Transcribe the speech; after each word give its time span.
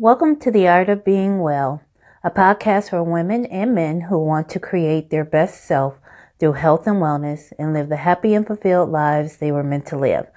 Welcome 0.00 0.36
to 0.36 0.50
The 0.50 0.66
Art 0.66 0.88
of 0.88 1.04
Being 1.04 1.40
Well, 1.40 1.82
a 2.24 2.30
podcast 2.30 2.88
for 2.88 3.02
women 3.02 3.44
and 3.44 3.74
men 3.74 4.00
who 4.00 4.16
want 4.18 4.48
to 4.48 4.58
create 4.58 5.10
their 5.10 5.26
best 5.26 5.62
self 5.62 5.98
through 6.38 6.54
health 6.54 6.86
and 6.86 7.02
wellness 7.02 7.52
and 7.58 7.74
live 7.74 7.90
the 7.90 7.96
happy 7.96 8.32
and 8.32 8.46
fulfilled 8.46 8.88
lives 8.88 9.36
they 9.36 9.52
were 9.52 9.62
meant 9.62 9.84
to 9.88 9.98
live. 9.98 10.28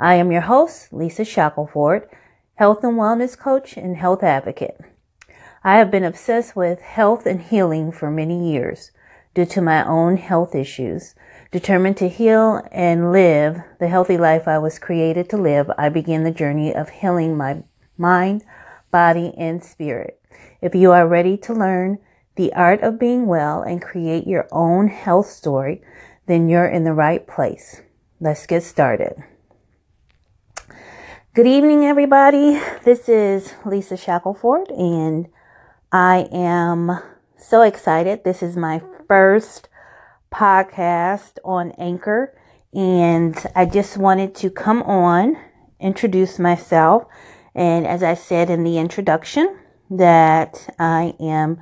I 0.00 0.14
am 0.14 0.32
your 0.32 0.40
host, 0.40 0.92
Lisa 0.92 1.24
Shackelford, 1.24 2.08
health 2.56 2.82
and 2.82 2.94
wellness 2.94 3.38
coach 3.38 3.76
and 3.76 3.96
health 3.96 4.24
advocate. 4.24 4.80
I 5.62 5.76
have 5.76 5.92
been 5.92 6.02
obsessed 6.02 6.56
with 6.56 6.80
health 6.80 7.24
and 7.24 7.40
healing 7.40 7.92
for 7.92 8.10
many 8.10 8.50
years 8.50 8.90
due 9.32 9.46
to 9.46 9.62
my 9.62 9.86
own 9.86 10.16
health 10.16 10.56
issues. 10.56 11.14
Determined 11.52 11.98
to 11.98 12.08
heal 12.08 12.66
and 12.72 13.12
live 13.12 13.62
the 13.78 13.86
healthy 13.86 14.18
life 14.18 14.48
I 14.48 14.58
was 14.58 14.80
created 14.80 15.30
to 15.30 15.36
live, 15.36 15.70
I 15.78 15.88
began 15.88 16.24
the 16.24 16.32
journey 16.32 16.74
of 16.74 16.88
healing 16.88 17.36
my 17.36 17.62
mind, 17.96 18.42
body, 18.94 19.34
and 19.36 19.64
spirit. 19.64 20.20
If 20.62 20.72
you 20.72 20.92
are 20.92 21.08
ready 21.08 21.36
to 21.38 21.52
learn 21.52 21.98
the 22.36 22.52
art 22.52 22.80
of 22.80 22.96
being 22.96 23.26
well 23.26 23.60
and 23.60 23.82
create 23.82 24.24
your 24.24 24.46
own 24.52 24.86
health 24.86 25.26
story, 25.26 25.82
then 26.26 26.48
you're 26.48 26.68
in 26.68 26.84
the 26.84 26.92
right 26.92 27.26
place. 27.26 27.82
Let's 28.20 28.46
get 28.46 28.62
started. 28.62 29.16
Good 31.34 31.48
evening, 31.48 31.84
everybody. 31.84 32.60
This 32.84 33.08
is 33.08 33.54
Lisa 33.64 33.96
Shackelford, 33.96 34.70
and 34.70 35.26
I 35.90 36.28
am 36.30 37.00
so 37.36 37.62
excited. 37.62 38.22
This 38.22 38.44
is 38.44 38.56
my 38.56 38.80
first 39.08 39.68
podcast 40.32 41.38
on 41.44 41.72
Anchor, 41.78 42.38
and 42.72 43.36
I 43.56 43.64
just 43.66 43.96
wanted 43.96 44.36
to 44.36 44.50
come 44.50 44.84
on, 44.84 45.36
introduce 45.80 46.38
myself, 46.38 47.08
and 47.54 47.86
as 47.86 48.02
I 48.02 48.14
said 48.14 48.50
in 48.50 48.64
the 48.64 48.78
introduction, 48.78 49.56
that 49.90 50.74
I 50.78 51.14
am 51.20 51.60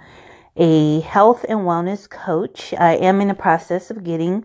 a 0.57 1.01
health 1.01 1.45
and 1.49 1.61
wellness 1.61 2.09
coach. 2.09 2.73
I 2.75 2.95
am 2.95 3.21
in 3.21 3.27
the 3.29 3.35
process 3.35 3.91
of 3.91 4.05
getting 4.05 4.45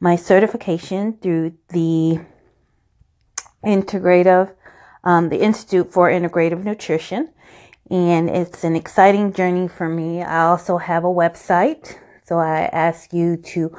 my 0.00 0.16
certification 0.16 1.18
through 1.20 1.54
the 1.68 2.20
integrative, 3.64 4.52
um, 5.04 5.30
the 5.30 5.40
Institute 5.40 5.92
for 5.92 6.10
Integrative 6.10 6.64
Nutrition. 6.64 7.28
And 7.90 8.28
it's 8.28 8.64
an 8.64 8.76
exciting 8.76 9.32
journey 9.32 9.68
for 9.68 9.88
me. 9.88 10.22
I 10.22 10.42
also 10.44 10.76
have 10.78 11.04
a 11.04 11.08
website. 11.08 11.96
So 12.24 12.38
I 12.38 12.62
ask 12.72 13.12
you 13.12 13.36
to 13.36 13.76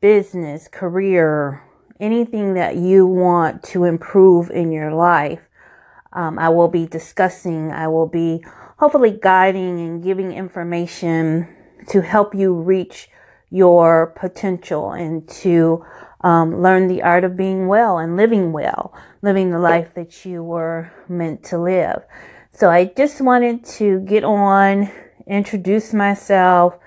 business, 0.00 0.68
career, 0.68 1.62
anything 1.98 2.54
that 2.54 2.76
you 2.76 3.06
want 3.06 3.62
to 3.62 3.84
improve 3.84 4.50
in 4.50 4.70
your 4.70 4.92
life. 4.92 5.45
Um, 6.12 6.38
I 6.38 6.48
will 6.48 6.68
be 6.68 6.86
discussing, 6.86 7.72
I 7.72 7.88
will 7.88 8.06
be 8.06 8.44
hopefully 8.78 9.18
guiding 9.20 9.80
and 9.80 10.02
giving 10.02 10.32
information 10.32 11.48
to 11.88 12.02
help 12.02 12.34
you 12.34 12.54
reach 12.54 13.08
your 13.50 14.14
potential 14.18 14.92
and 14.92 15.28
to 15.28 15.84
um, 16.22 16.62
learn 16.62 16.88
the 16.88 17.02
art 17.02 17.24
of 17.24 17.36
being 17.36 17.68
well 17.68 17.98
and 17.98 18.16
living 18.16 18.52
well, 18.52 18.92
living 19.22 19.50
the 19.50 19.58
life 19.58 19.94
that 19.94 20.24
you 20.24 20.42
were 20.42 20.92
meant 21.08 21.44
to 21.44 21.58
live. 21.58 22.02
So 22.50 22.70
I 22.70 22.86
just 22.86 23.20
wanted 23.20 23.64
to 23.76 24.00
get 24.00 24.24
on, 24.24 24.90
introduce 25.26 25.92
myself, 25.92 26.78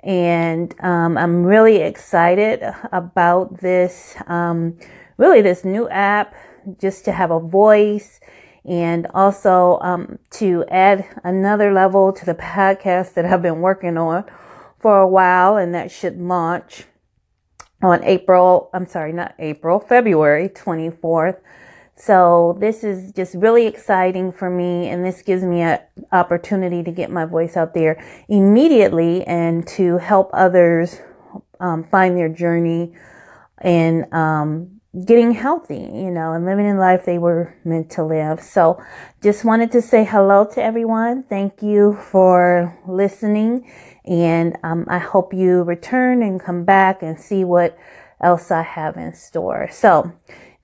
and 0.00 0.74
um, 0.80 1.18
I'm 1.18 1.44
really 1.44 1.76
excited 1.76 2.62
about 2.92 3.60
this, 3.60 4.16
um, 4.26 4.78
really 5.18 5.42
this 5.42 5.64
new 5.64 5.88
app, 5.88 6.34
just 6.80 7.04
to 7.04 7.12
have 7.12 7.30
a 7.30 7.40
voice 7.40 8.20
and 8.68 9.06
also 9.14 9.78
um, 9.80 10.18
to 10.30 10.64
add 10.68 11.06
another 11.24 11.72
level 11.72 12.12
to 12.12 12.26
the 12.26 12.34
podcast 12.34 13.14
that 13.14 13.24
I've 13.24 13.42
been 13.42 13.60
working 13.60 13.96
on 13.96 14.24
for 14.78 15.00
a 15.00 15.08
while, 15.08 15.56
and 15.56 15.74
that 15.74 15.90
should 15.90 16.20
launch 16.20 16.84
on 17.82 18.04
April, 18.04 18.70
I'm 18.74 18.86
sorry, 18.86 19.12
not 19.12 19.34
April, 19.38 19.80
February 19.80 20.48
24th. 20.48 21.38
So 21.96 22.56
this 22.60 22.84
is 22.84 23.10
just 23.12 23.34
really 23.34 23.66
exciting 23.66 24.30
for 24.32 24.50
me, 24.50 24.88
and 24.88 25.04
this 25.04 25.22
gives 25.22 25.42
me 25.42 25.62
an 25.62 25.80
opportunity 26.12 26.82
to 26.82 26.92
get 26.92 27.10
my 27.10 27.24
voice 27.24 27.56
out 27.56 27.74
there 27.74 28.04
immediately 28.28 29.24
and 29.24 29.66
to 29.68 29.98
help 29.98 30.30
others 30.32 31.00
um, 31.58 31.84
find 31.84 32.16
their 32.16 32.28
journey 32.28 32.92
and 33.60 34.12
um, 34.12 34.77
getting 35.04 35.32
healthy, 35.32 35.90
you 35.92 36.10
know, 36.10 36.32
and 36.32 36.46
living 36.46 36.66
in 36.66 36.78
life 36.78 37.04
they 37.04 37.18
were 37.18 37.54
meant 37.64 37.90
to 37.90 38.04
live. 38.04 38.40
So 38.40 38.82
just 39.22 39.44
wanted 39.44 39.70
to 39.72 39.82
say 39.82 40.04
hello 40.04 40.46
to 40.54 40.62
everyone. 40.62 41.24
Thank 41.24 41.62
you 41.62 41.98
for 42.10 42.76
listening. 42.86 43.70
And 44.06 44.56
um, 44.62 44.86
I 44.88 44.98
hope 44.98 45.34
you 45.34 45.62
return 45.62 46.22
and 46.22 46.40
come 46.40 46.64
back 46.64 47.02
and 47.02 47.20
see 47.20 47.44
what 47.44 47.76
else 48.20 48.50
I 48.50 48.62
have 48.62 48.96
in 48.96 49.14
store. 49.14 49.68
So 49.70 50.12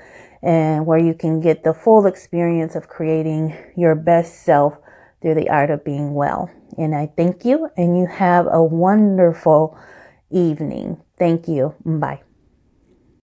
and 0.43 0.85
where 0.85 0.99
you 0.99 1.13
can 1.13 1.39
get 1.39 1.63
the 1.63 1.73
full 1.73 2.05
experience 2.05 2.75
of 2.75 2.87
creating 2.87 3.55
your 3.75 3.95
best 3.95 4.43
self 4.43 4.77
through 5.21 5.35
the 5.35 5.49
art 5.49 5.71
of 5.71 5.83
being 5.83 6.13
well. 6.13 6.49
And 6.77 6.95
I 6.95 7.11
thank 7.17 7.43
you 7.45 7.69
and 7.77 7.97
you 7.97 8.05
have 8.07 8.47
a 8.51 8.63
wonderful 8.63 9.77
evening. 10.29 11.01
Thank 11.17 11.47
you. 11.47 11.73
Bye. 11.83 12.21